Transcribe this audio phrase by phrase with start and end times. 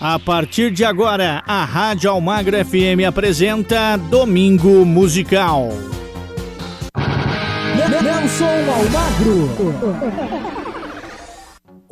[0.00, 5.68] A partir de agora, a Rádio Almagro FM apresenta Domingo Musical.
[8.02, 10.49] Nelson Almagro.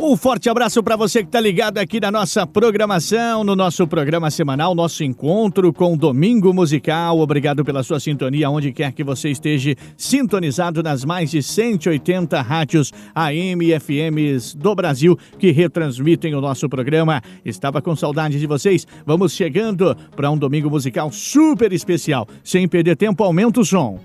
[0.09, 4.31] Um forte abraço para você que está ligado aqui na nossa programação, no nosso programa
[4.31, 7.19] semanal, nosso encontro com Domingo Musical.
[7.19, 12.91] Obrigado pela sua sintonia, onde quer que você esteja sintonizado nas mais de 180 rádios
[13.15, 17.21] AM e FMs do Brasil que retransmitem o nosso programa.
[17.45, 18.87] Estava com saudade de vocês.
[19.05, 22.27] Vamos chegando para um Domingo Musical super especial.
[22.43, 24.01] Sem perder tempo, aumenta o som.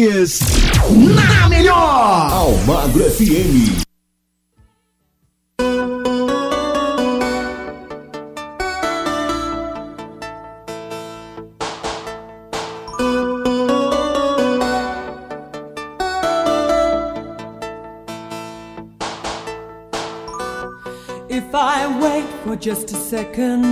[0.00, 2.30] Na melhor.
[2.32, 3.84] Almagro FM.
[21.28, 23.69] If I wait for just a second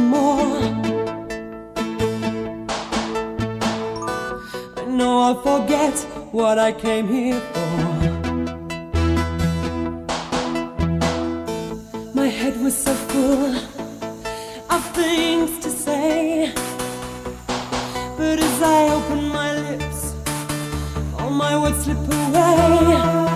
[6.68, 7.78] I came here for.
[12.12, 13.54] My head was so full
[14.74, 16.52] of things to say.
[18.18, 20.14] But as I open my lips,
[21.18, 23.27] all my words slip away.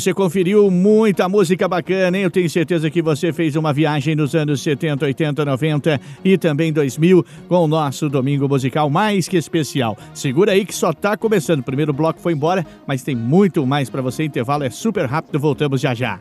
[0.00, 2.22] Você conferiu muita música bacana, hein?
[2.22, 6.72] Eu tenho certeza que você fez uma viagem nos anos 70, 80, 90 e também
[6.72, 9.98] 2000 com o nosso domingo musical mais que especial.
[10.14, 11.60] Segura aí que só tá começando.
[11.60, 14.22] O primeiro bloco foi embora, mas tem muito mais para você.
[14.22, 16.20] Intervalo é super rápido, voltamos já já.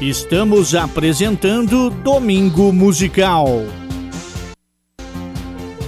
[0.00, 3.48] Estamos apresentando Domingo Musical.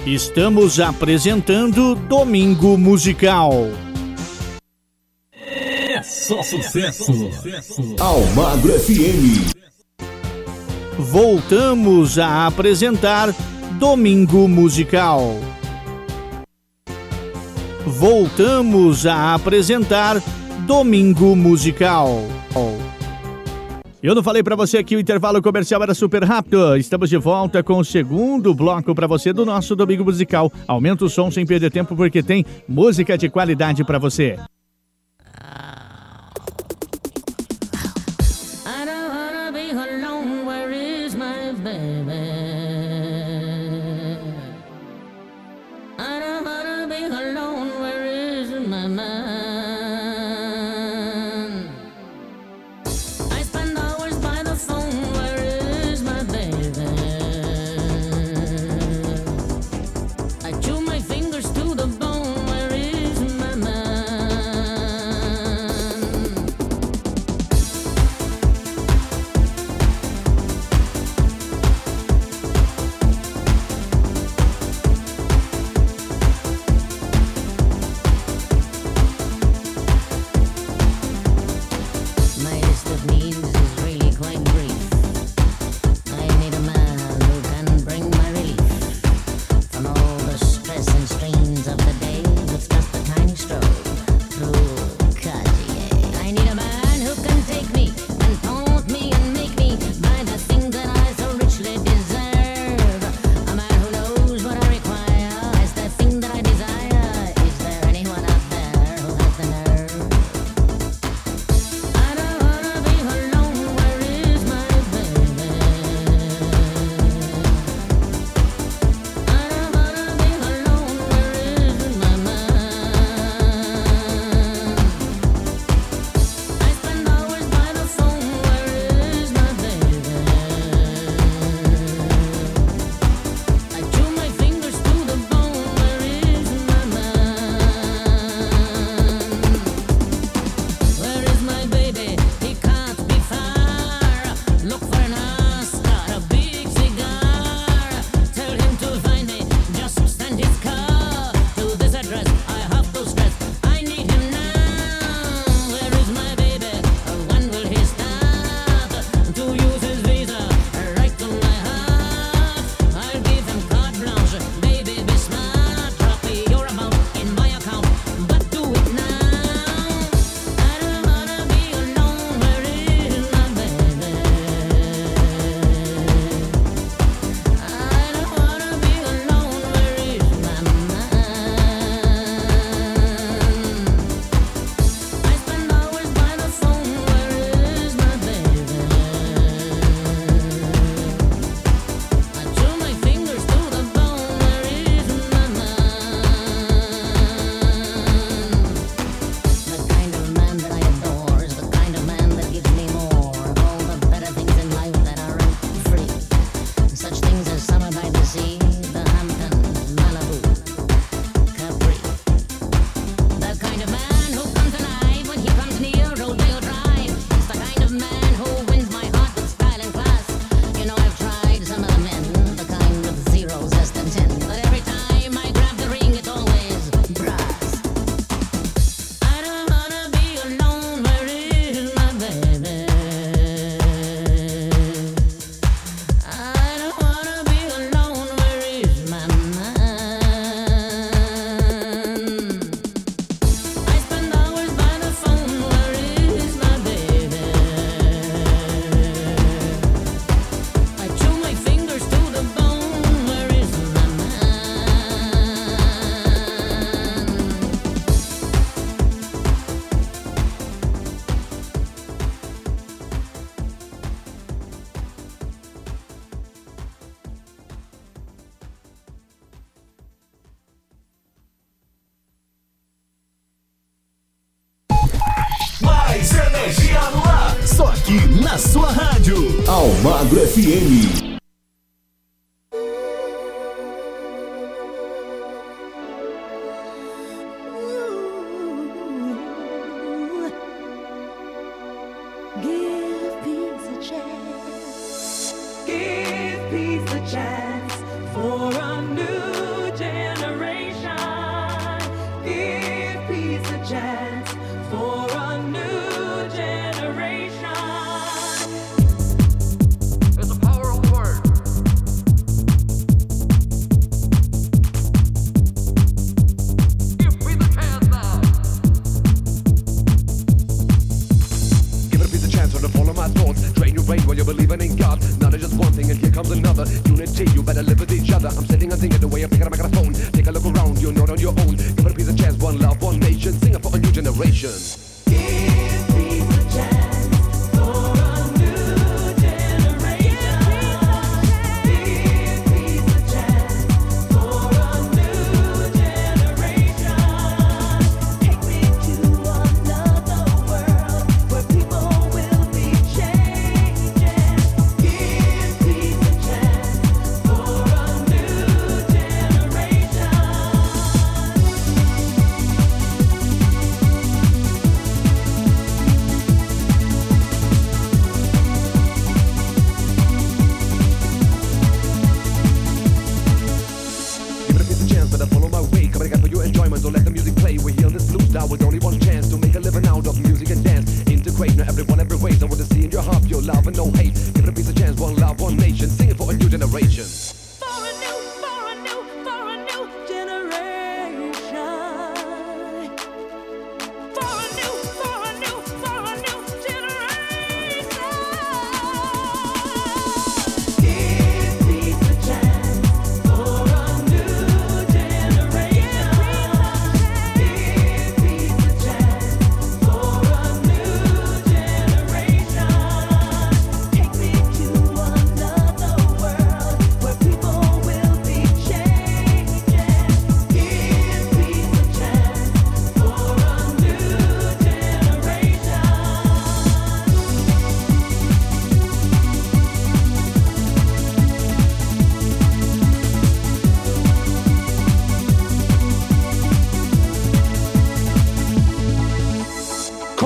[0.05, 3.53] Estamos apresentando Domingo Musical.
[6.23, 7.11] Só sucesso.
[7.99, 9.51] Almagro FM.
[10.97, 13.35] Voltamos a apresentar
[13.77, 15.35] Domingo Musical.
[17.85, 20.23] Voltamos a apresentar
[20.65, 22.21] Domingo Musical.
[24.01, 26.77] Eu não falei para você que o intervalo comercial era super rápido.
[26.77, 30.49] Estamos de volta com o segundo bloco para você do nosso domingo musical.
[30.65, 34.39] Aumenta o som sem perder tempo porque tem música de qualidade para você.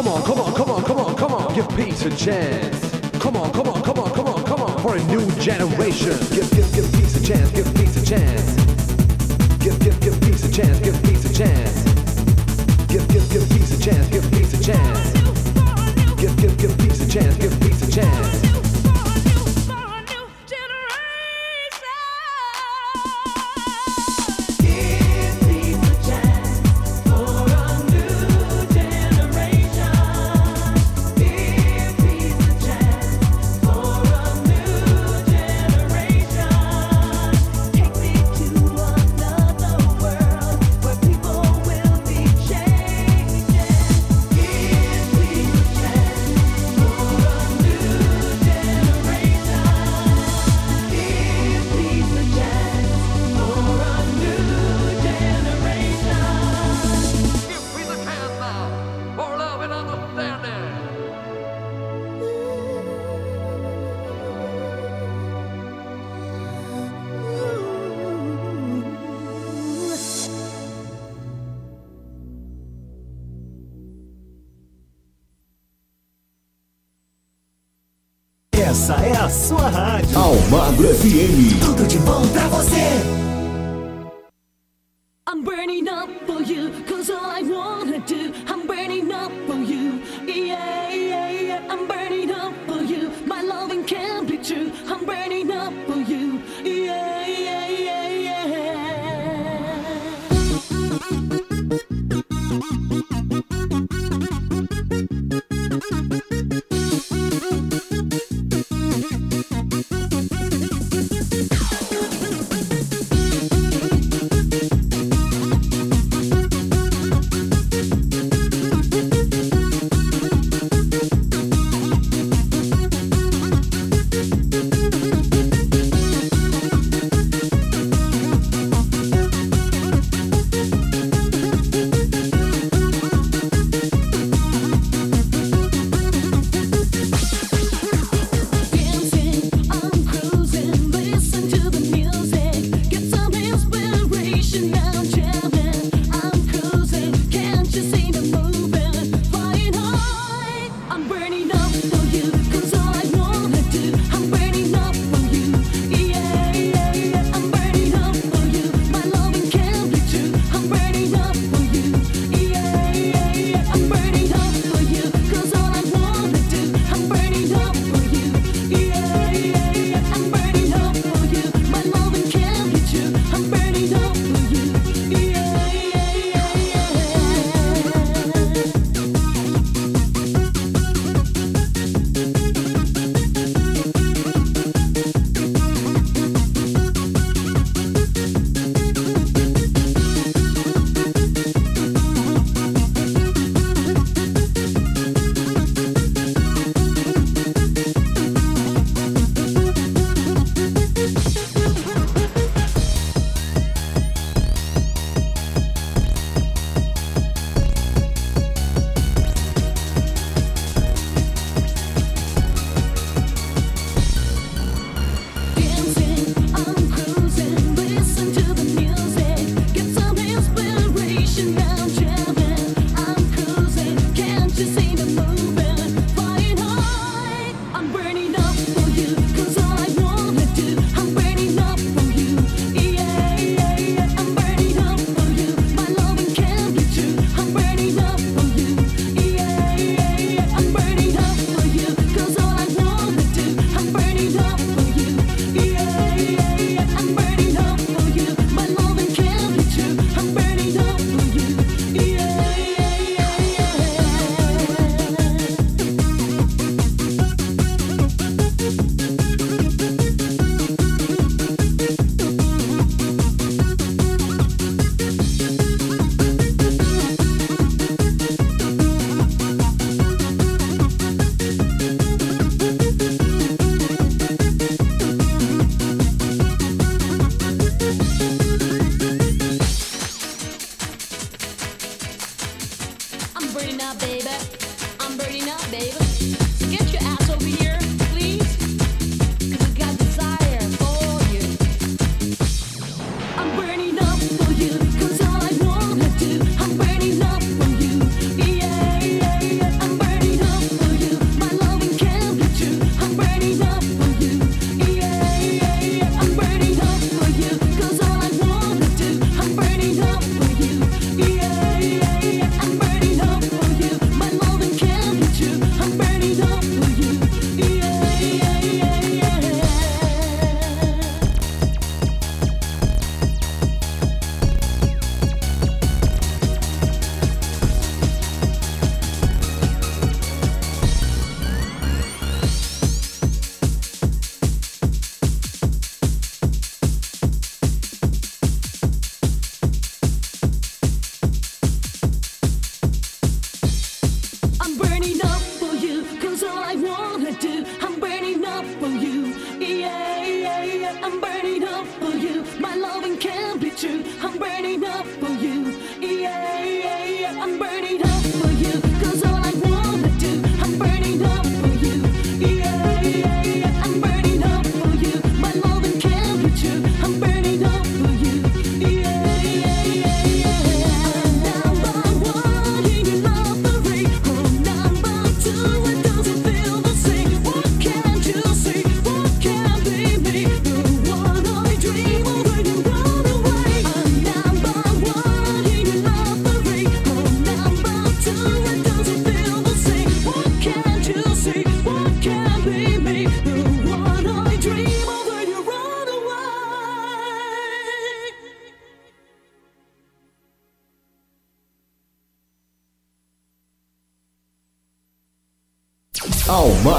[0.08, 1.54] Come on, come on, come on, come on, come on.
[1.54, 2.80] Give peace a chance.
[3.20, 4.80] Come on, come on, come on, come on, come on.
[4.80, 6.16] For a new generation.
[6.32, 7.52] Give, give, give peace a chance.
[7.52, 8.56] Give peace a chance.
[9.60, 10.80] Give, give, give peace a chance.
[10.80, 11.84] Give peace a chance.
[12.88, 14.08] Give, give, give peace a chance.
[14.08, 15.12] Give peace a chance.
[16.16, 17.36] Give, give, give peace a chance.
[17.36, 18.37] Give peace a chance.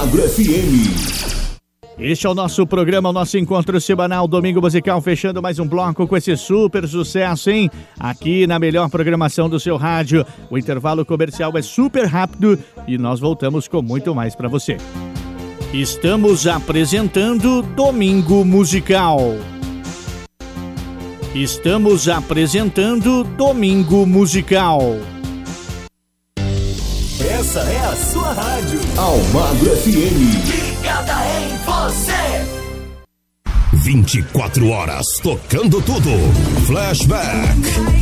[0.08, 1.58] Almagro FM.
[1.98, 6.06] Este é o nosso programa, o nosso encontro semanal, Domingo Musical, fechando mais um bloco
[6.06, 7.70] com esse super sucesso, hein?
[7.98, 10.24] Aqui na melhor programação do seu rádio.
[10.48, 14.78] O intervalo comercial é super rápido e nós voltamos com muito mais para você.
[15.74, 19.20] Estamos apresentando Domingo Musical.
[21.34, 24.80] Estamos apresentando Domingo Musical.
[28.12, 28.80] Sua rádio.
[28.96, 29.90] Almagro FM.
[30.46, 32.58] Ligada em você.
[33.72, 36.10] 24 horas tocando tudo.
[36.66, 37.98] Flashback.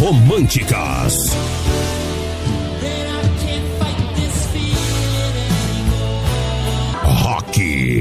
[0.00, 1.14] Românticas.
[7.04, 7.93] Rock.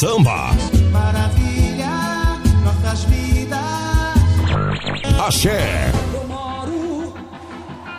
[0.00, 0.48] Samba.
[0.90, 1.90] Maravilha,
[2.64, 3.60] nossas vidas.
[5.26, 5.92] Axé.
[6.14, 7.12] Eu moro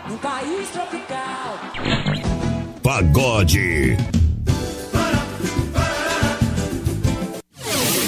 [0.08, 1.60] num país tropical.
[2.82, 3.96] Pagode.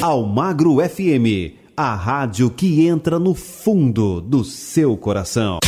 [0.03, 5.61] Almagro FM, a rádio que entra no fundo do seu coração.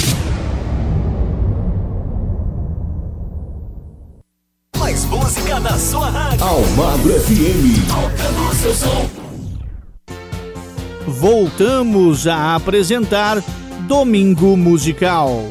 [11.19, 13.43] Voltamos a apresentar
[13.89, 15.45] Domingo Musical.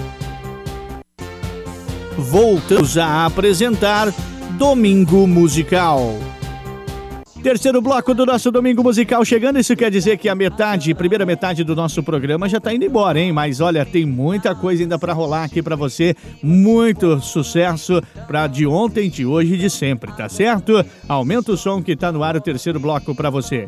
[2.15, 4.13] Voltamos a apresentar
[4.59, 6.19] Domingo Musical.
[7.41, 9.57] Terceiro bloco do nosso Domingo Musical chegando.
[9.57, 13.19] Isso quer dizer que a metade, primeira metade do nosso programa já tá indo embora,
[13.19, 13.31] hein?
[13.31, 16.15] Mas olha, tem muita coisa ainda para rolar aqui para você.
[16.43, 20.85] Muito sucesso para de ontem, de hoje e de sempre, tá certo?
[21.09, 23.67] Aumenta o som que tá no ar o terceiro bloco para você.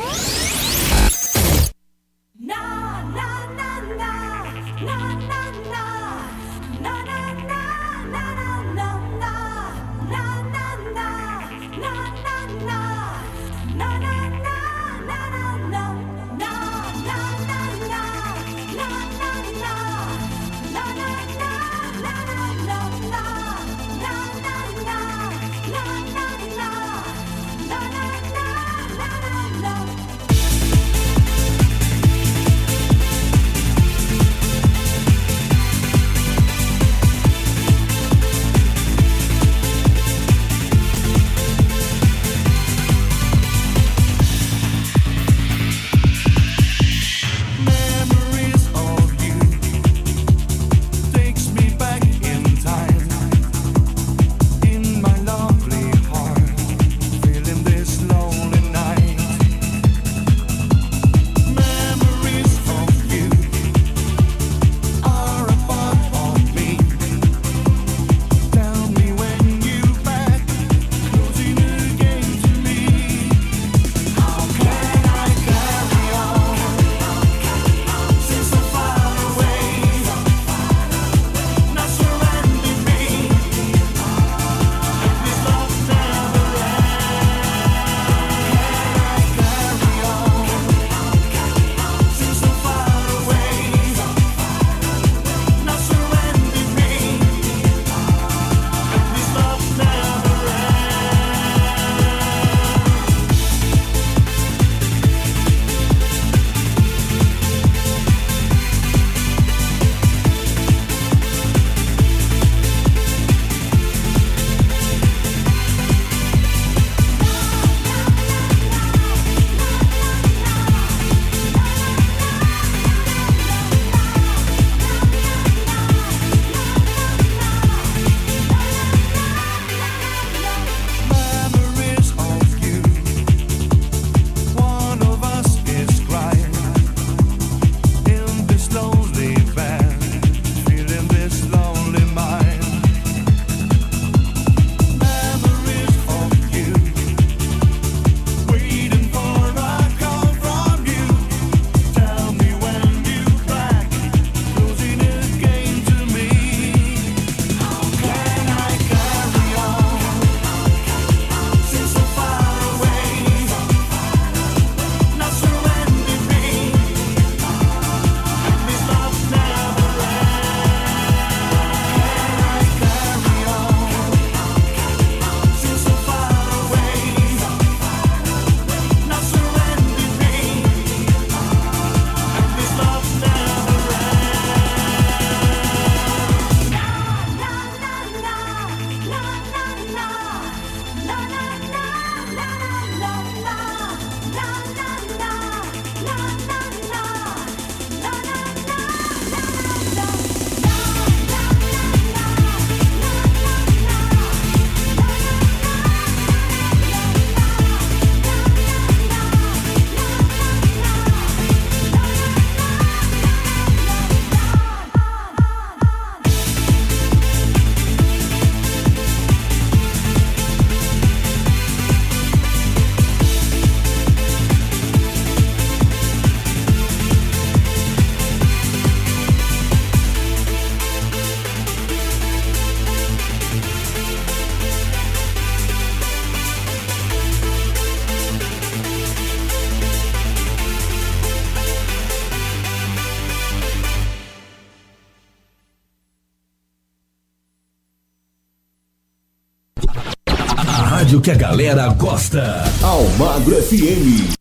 [251.21, 252.63] Que a galera gosta.
[252.81, 254.33] Almagro FM.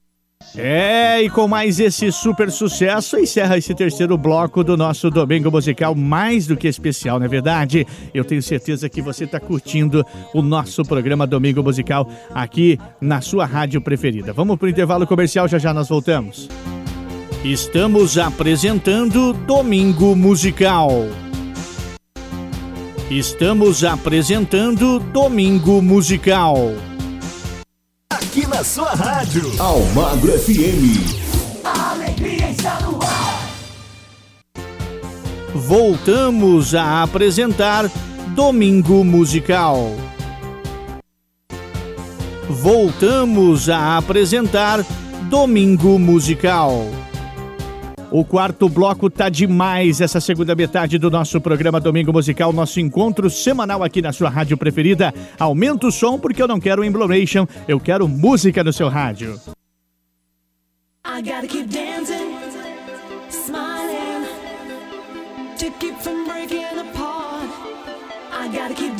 [0.57, 5.95] É, e com mais esse super sucesso, encerra esse terceiro bloco do nosso Domingo Musical,
[5.95, 7.87] mais do que especial, não é verdade?
[8.13, 10.05] Eu tenho certeza que você está curtindo
[10.35, 14.33] o nosso programa Domingo Musical aqui na sua rádio preferida.
[14.33, 16.49] Vamos para o intervalo comercial, já já nós voltamos.
[17.45, 20.91] Estamos apresentando Domingo Musical.
[23.11, 26.55] Estamos apresentando Domingo Musical.
[28.09, 29.51] Aqui na sua rádio.
[29.59, 30.95] Almagro FM.
[31.65, 33.51] A alegria está no ar.
[35.53, 37.91] Voltamos a apresentar
[38.37, 39.97] Domingo Musical.
[42.49, 44.87] Voltamos a apresentar
[45.29, 46.87] Domingo Musical.
[48.13, 53.31] O quarto bloco tá demais essa segunda metade do nosso programa Domingo Musical, nosso encontro
[53.31, 55.15] semanal aqui na sua rádio preferida.
[55.39, 59.41] Aumenta o som porque eu não quero emblomation, eu quero música no seu rádio.
[61.03, 61.23] I
[68.49, 69.00] gotta keep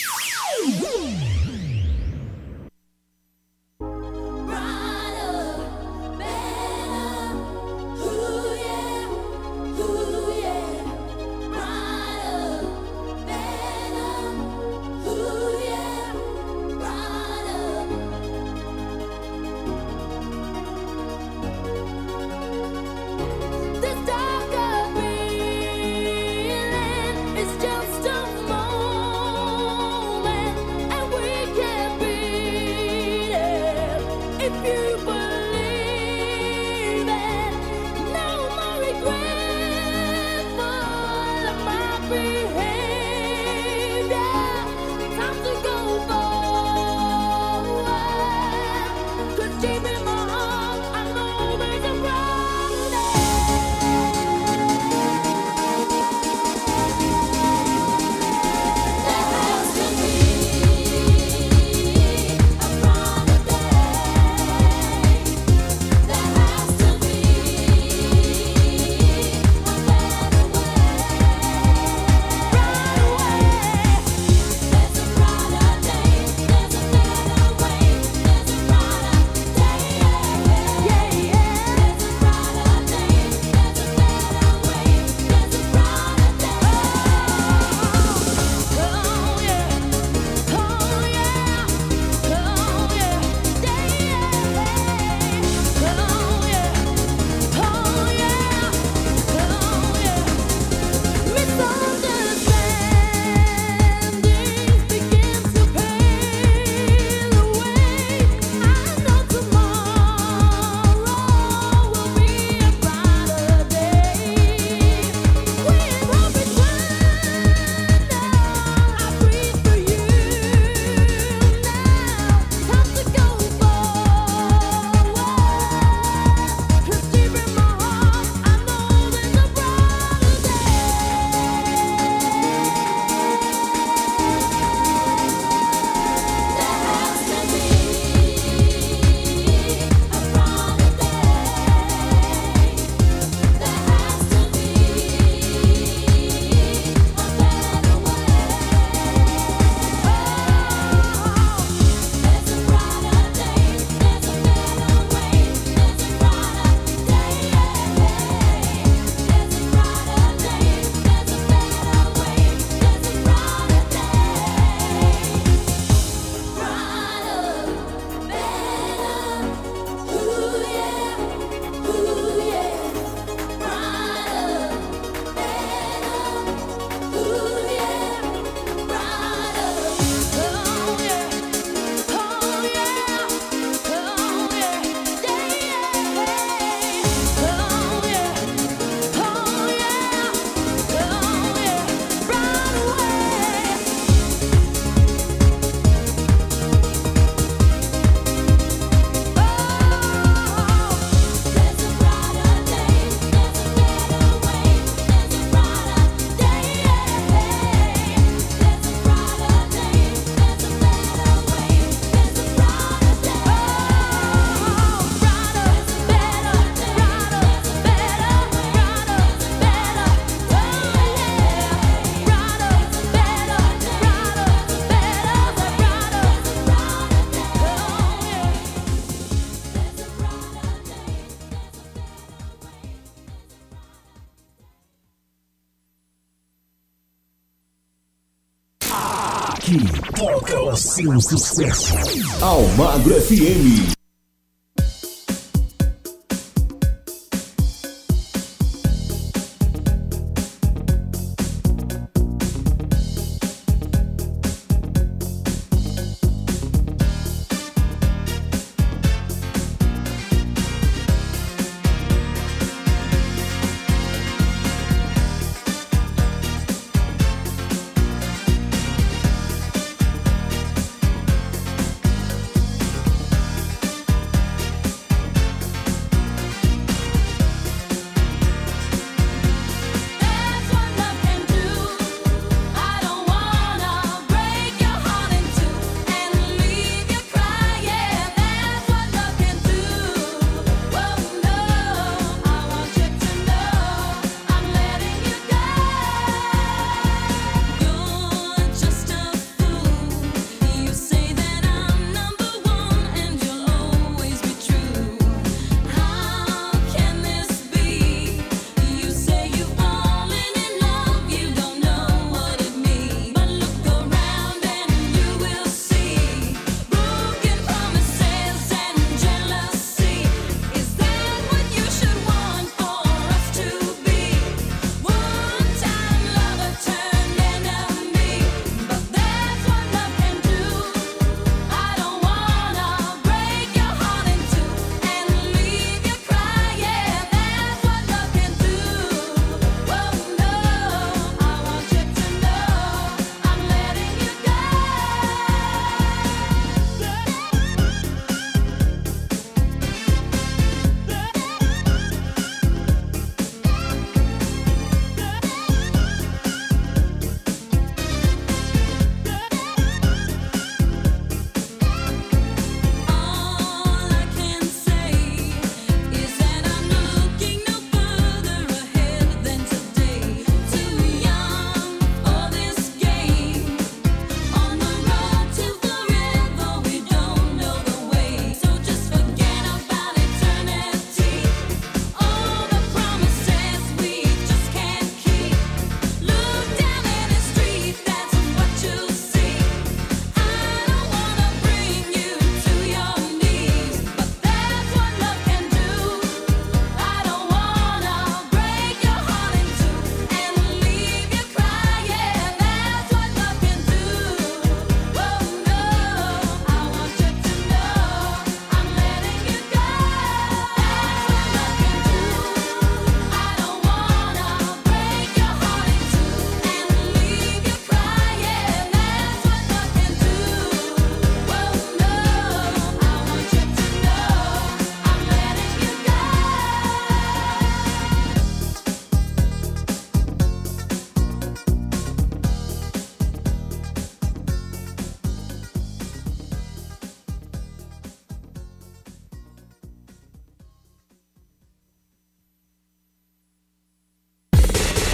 [240.91, 241.93] Seu sucesso.
[242.41, 244.00] Almagro FM.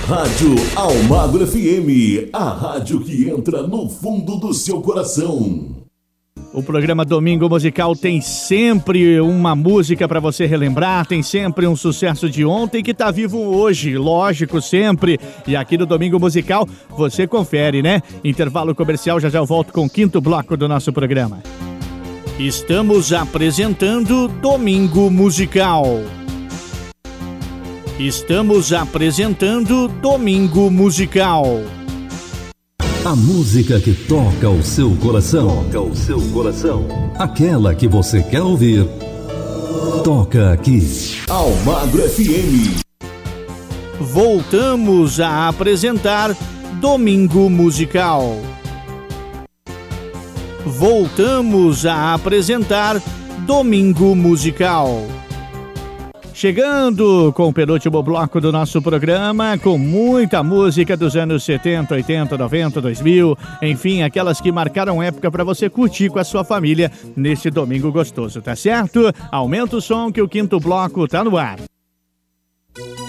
[0.07, 5.75] Rádio Almagro FM, a rádio que entra no fundo do seu coração.
[6.53, 12.29] O programa Domingo Musical tem sempre uma música para você relembrar, tem sempre um sucesso
[12.29, 15.19] de ontem que tá vivo hoje, lógico, sempre.
[15.45, 18.01] E aqui no Domingo Musical você confere, né?
[18.23, 21.43] Intervalo comercial, já já eu volto com o quinto bloco do nosso programa.
[22.39, 25.85] Estamos apresentando Domingo Musical.
[27.99, 31.45] Estamos apresentando Domingo Musical.
[33.03, 35.63] A música que toca o seu coração.
[35.63, 36.85] Toca o seu coração.
[37.17, 38.85] Aquela que você quer ouvir.
[40.03, 40.79] Toca aqui.
[41.27, 42.83] Almagro FM.
[43.99, 46.37] Voltamos a apresentar
[46.79, 48.39] Domingo Musical.
[50.63, 53.01] Voltamos a apresentar
[53.47, 55.01] Domingo Musical.
[56.37, 62.37] Chegando com o penúltimo bloco do nosso programa, com muita música dos anos 70, 80,
[62.37, 67.49] 90, 2000, enfim, aquelas que marcaram época para você curtir com a sua família nesse
[67.49, 69.11] domingo gostoso, tá certo?
[69.31, 71.57] Aumenta o som que o quinto bloco tá no ar.
[72.77, 73.06] Almagro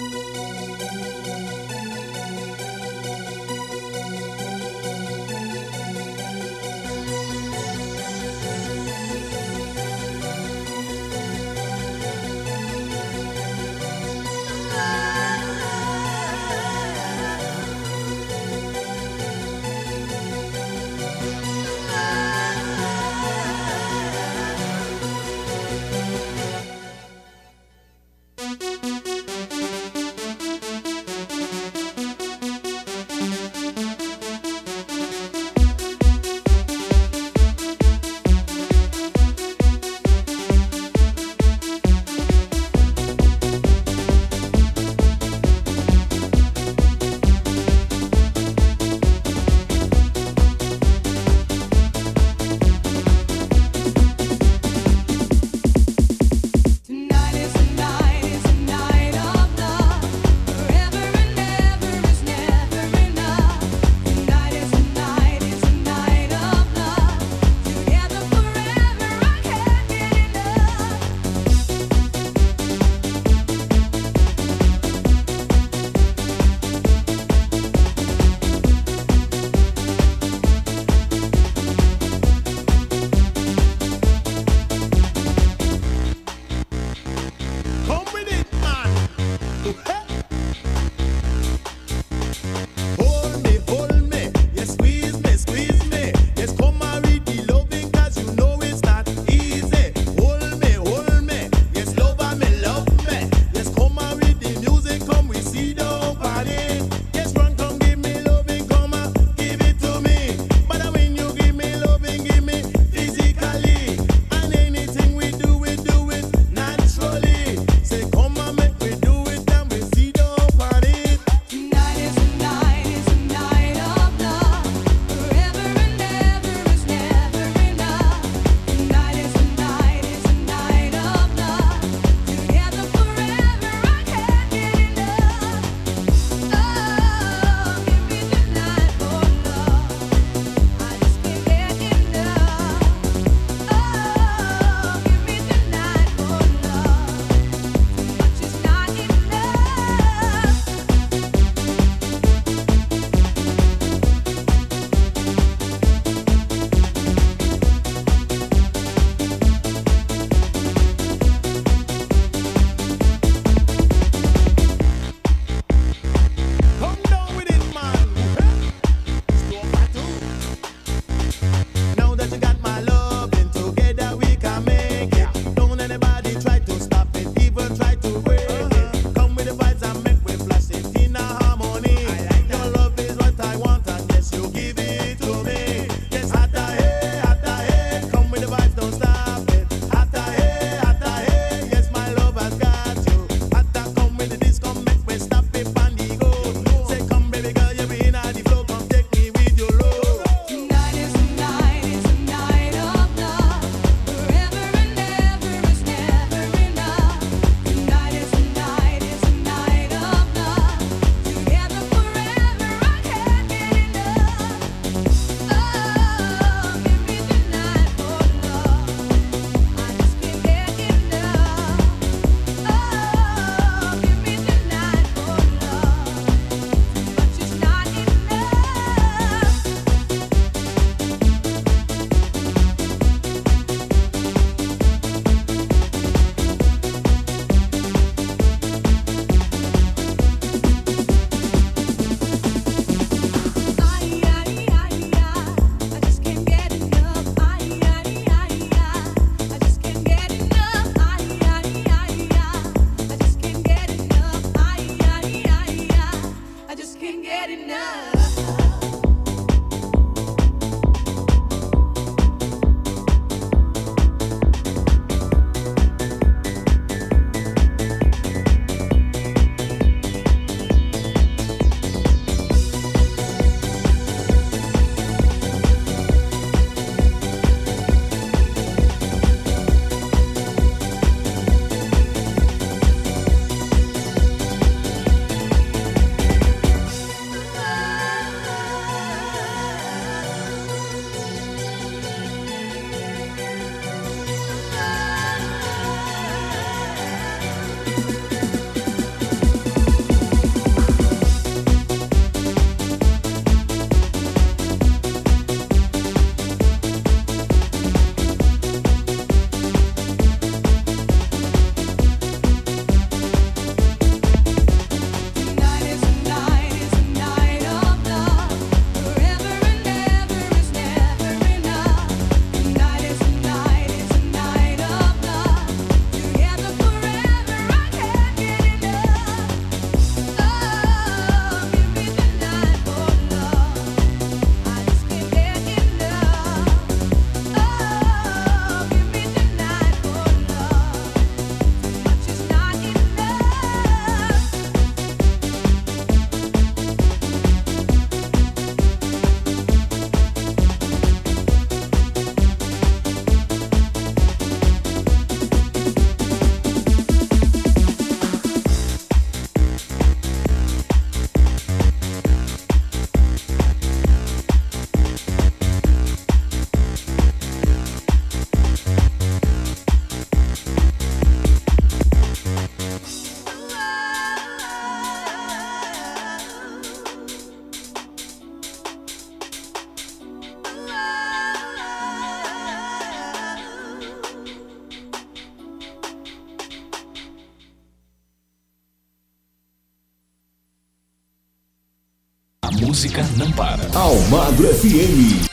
[392.99, 393.87] música não para.
[393.97, 395.48] Almagro FM.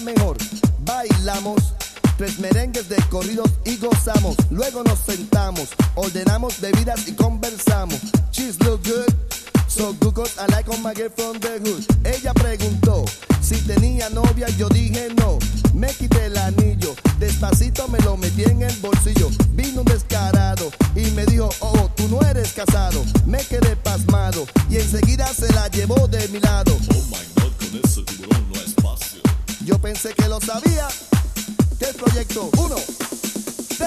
[0.00, 0.36] mejor.
[0.80, 1.74] Bailamos
[2.16, 4.36] tres merengues de corridos y gozamos.
[4.50, 7.98] Luego nos sentamos, ordenamos bebidas y conversamos.
[8.30, 9.12] Cheese look good,
[9.68, 11.84] so good I like on my girl from the hood.
[12.04, 13.04] Ella preguntó
[13.40, 15.38] si tenía novia, yo dije no.
[15.74, 19.28] Me quité el anillo, despacito me lo metí en el bolsillo.
[19.50, 23.04] Vino un descarado y me dijo, oh, tú no eres casado.
[23.26, 26.74] Me quedé pasmado y enseguida se la llevó de mi lado.
[26.90, 28.53] Oh my God, con ese tiburón
[29.64, 30.88] yo pensé que lo sabía,
[31.78, 32.76] que el proyecto 1
[33.78, 33.86] de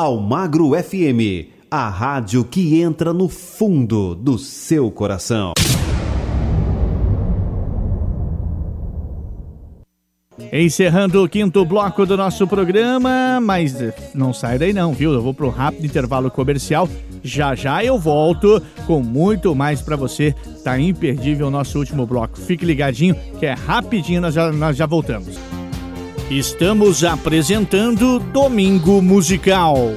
[0.00, 5.52] Almagro FM, a rádio que entra no fundo do seu coração.
[10.50, 13.76] Encerrando o quinto bloco do nosso programa, mas
[14.14, 15.12] não sai daí não, viu?
[15.12, 16.88] Eu vou para um rápido intervalo comercial.
[17.22, 20.34] Já já eu volto com muito mais para você.
[20.64, 22.40] Tá imperdível o nosso último bloco.
[22.40, 25.36] Fique ligadinho que é rapidinho, nós já, nós já voltamos.
[26.30, 29.96] Estamos apresentando Domingo Musical.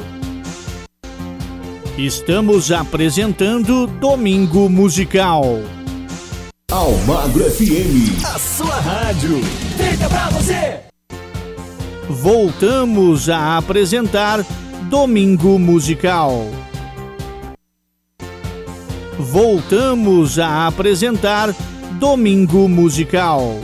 [1.95, 5.43] Estamos apresentando Domingo Musical.
[6.71, 8.25] Almagro FM.
[8.25, 9.43] A sua rádio.
[9.77, 10.79] Feita pra você.
[12.09, 14.43] Voltamos a apresentar
[14.89, 16.47] Domingo Musical.
[19.19, 21.53] Voltamos a apresentar
[21.99, 23.59] Domingo Musical.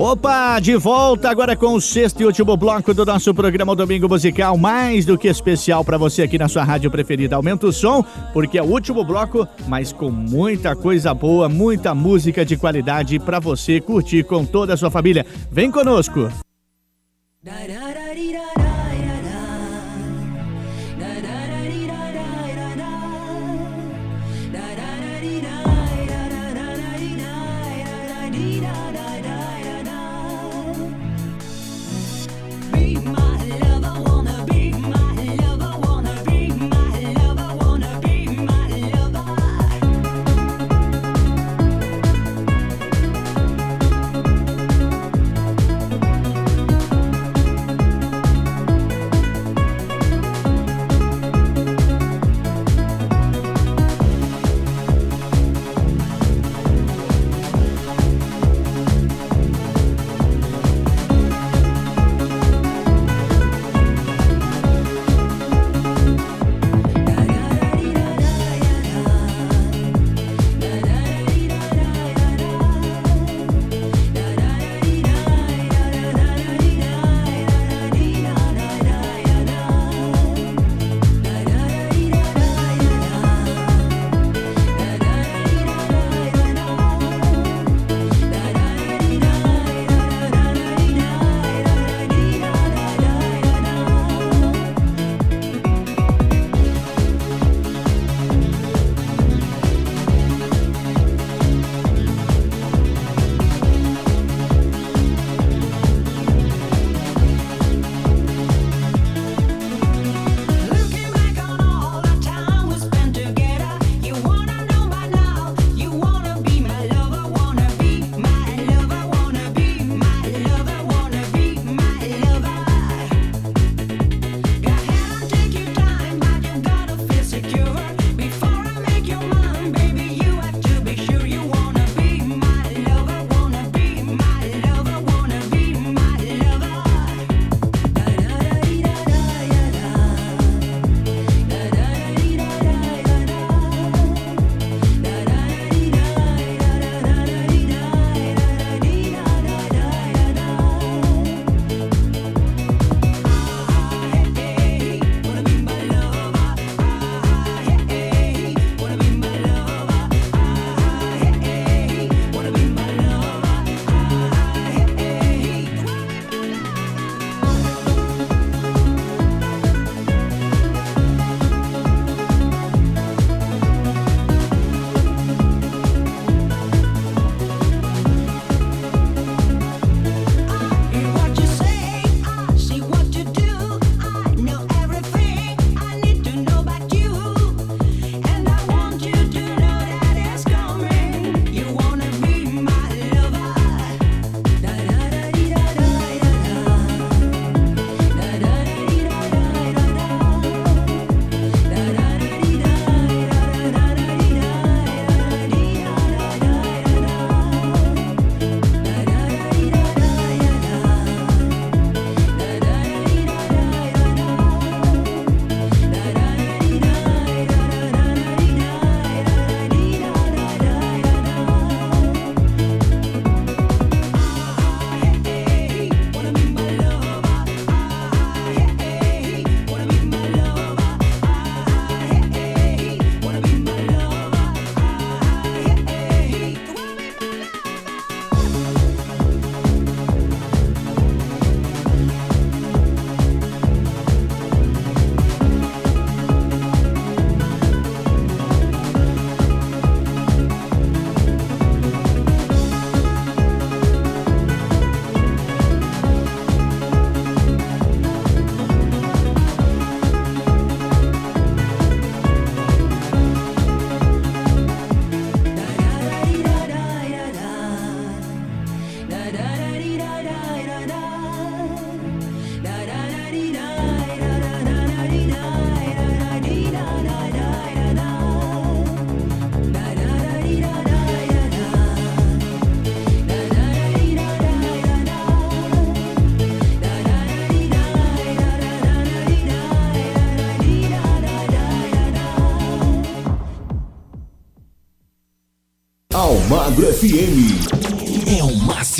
[0.00, 4.56] Opa, de volta agora com o sexto e último bloco do nosso programa Domingo Musical,
[4.56, 7.36] mais do que especial para você aqui na sua rádio preferida.
[7.36, 8.02] Aumenta o som,
[8.32, 13.38] porque é o último bloco, mas com muita coisa boa, muita música de qualidade para
[13.38, 15.26] você curtir com toda a sua família.
[15.52, 16.32] Vem conosco.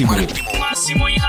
[0.00, 0.20] ッシブル。
[0.58, 1.19] マッシモイ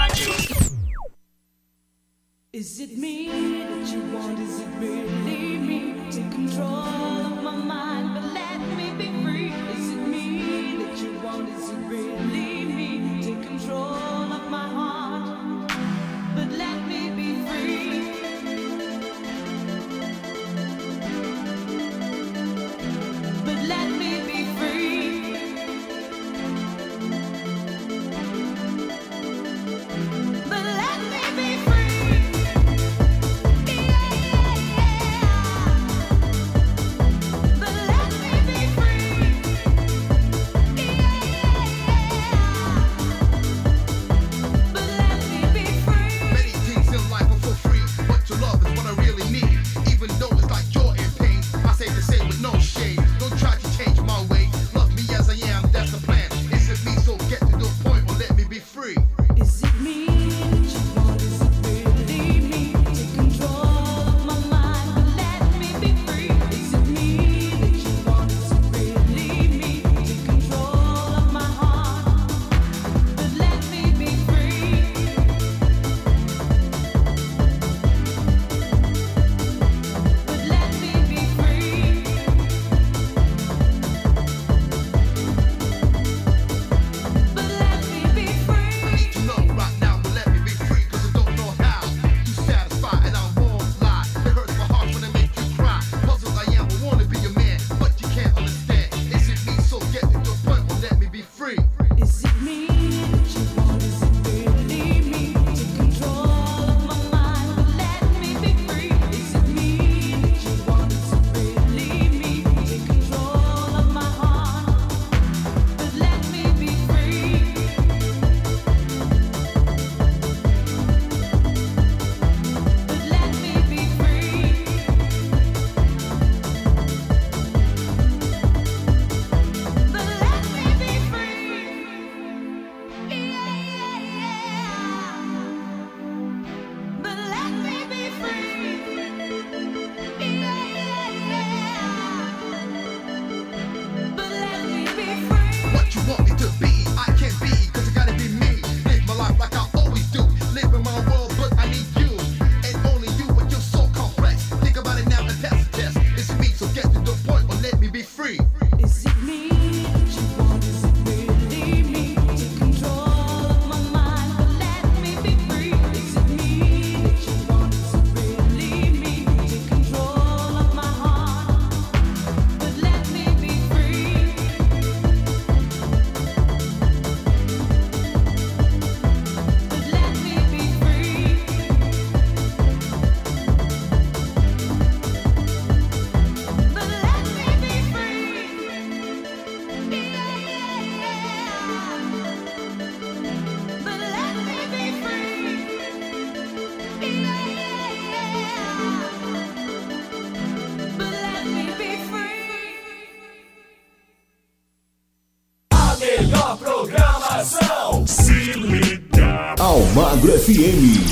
[209.92, 211.12] Almagro FM.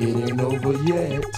[0.00, 1.12] It ain't é over yet.
[1.12, 1.37] É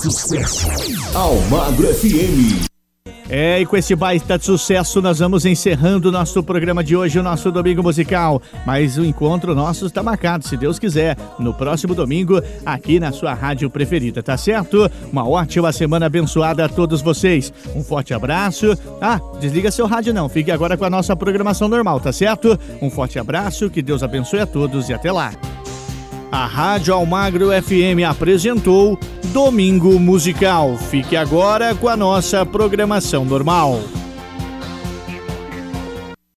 [0.00, 0.66] sucesso.
[1.14, 2.70] Almagro FM.
[3.28, 7.18] É, e com esse baita de sucesso, nós vamos encerrando o nosso programa de hoje,
[7.18, 8.42] o nosso Domingo Musical.
[8.66, 13.32] Mas o encontro nosso está marcado, se Deus quiser, no próximo domingo, aqui na sua
[13.32, 14.90] rádio preferida, tá certo?
[15.12, 17.52] Uma ótima semana abençoada a todos vocês.
[17.76, 18.76] Um forte abraço.
[19.00, 22.58] Ah, desliga seu rádio não, fique agora com a nossa programação normal, tá certo?
[22.82, 25.32] Um forte abraço, que Deus abençoe a todos e até lá.
[26.32, 28.96] A Rádio Almagro FM apresentou
[29.32, 30.76] Domingo Musical.
[30.76, 33.80] Fique agora com a nossa programação normal.